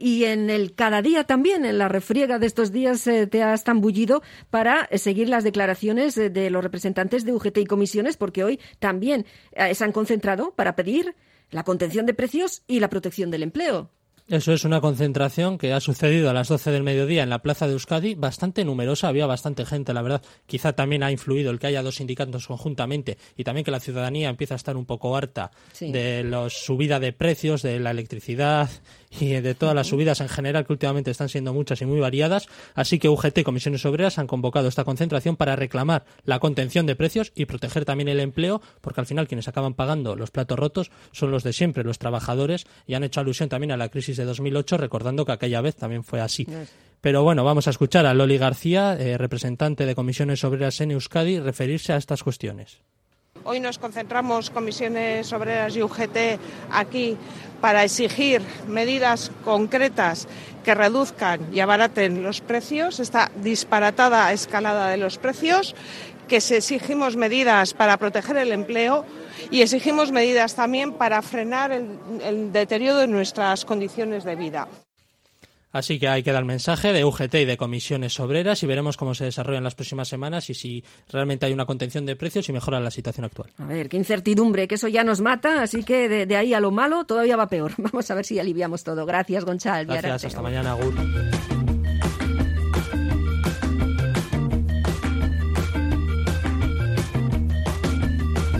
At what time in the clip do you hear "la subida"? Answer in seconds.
26.24-27.00